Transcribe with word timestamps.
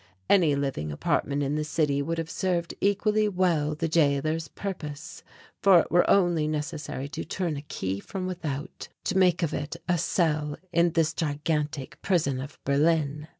Any 0.27 0.55
living 0.55 0.91
apartment 0.91 1.43
in 1.43 1.53
the 1.53 1.63
city 1.63 2.01
would 2.01 2.17
have 2.17 2.27
served 2.31 2.73
equally 2.81 3.29
well 3.29 3.75
the 3.75 3.87
jailor's 3.87 4.47
purpose; 4.47 5.21
for 5.61 5.81
it 5.81 5.91
were 5.91 6.09
only 6.09 6.47
necessary 6.47 7.07
to 7.09 7.23
turn 7.23 7.55
a 7.55 7.61
key 7.61 7.99
from 7.99 8.25
without 8.25 8.87
to 9.03 9.15
make 9.19 9.43
of 9.43 9.53
it 9.53 9.75
a 9.87 9.99
cell 9.99 10.57
in 10.73 10.93
this 10.93 11.13
gigantic 11.13 12.01
prison 12.01 12.41
of 12.41 12.57
Berlin. 12.65 13.27